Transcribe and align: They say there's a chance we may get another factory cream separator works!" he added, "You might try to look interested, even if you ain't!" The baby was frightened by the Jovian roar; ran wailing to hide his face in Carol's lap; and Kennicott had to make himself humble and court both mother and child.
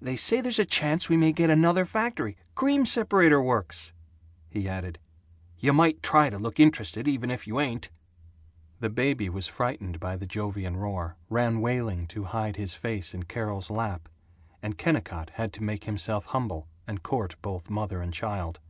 They 0.00 0.16
say 0.16 0.40
there's 0.40 0.58
a 0.58 0.64
chance 0.64 1.10
we 1.10 1.18
may 1.18 1.30
get 1.30 1.50
another 1.50 1.84
factory 1.84 2.38
cream 2.54 2.86
separator 2.86 3.38
works!" 3.42 3.92
he 4.48 4.66
added, 4.66 4.98
"You 5.58 5.74
might 5.74 6.02
try 6.02 6.30
to 6.30 6.38
look 6.38 6.58
interested, 6.58 7.06
even 7.06 7.30
if 7.30 7.46
you 7.46 7.60
ain't!" 7.60 7.90
The 8.80 8.88
baby 8.88 9.28
was 9.28 9.46
frightened 9.46 10.00
by 10.00 10.16
the 10.16 10.24
Jovian 10.26 10.78
roar; 10.78 11.16
ran 11.28 11.60
wailing 11.60 12.06
to 12.06 12.24
hide 12.32 12.56
his 12.56 12.72
face 12.72 13.12
in 13.12 13.24
Carol's 13.24 13.68
lap; 13.68 14.08
and 14.62 14.78
Kennicott 14.78 15.32
had 15.34 15.52
to 15.52 15.62
make 15.62 15.84
himself 15.84 16.24
humble 16.24 16.66
and 16.86 17.02
court 17.02 17.36
both 17.42 17.68
mother 17.68 18.00
and 18.00 18.14
child. 18.14 18.60